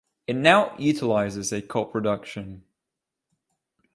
[0.25, 2.63] It now utilizes a co-production.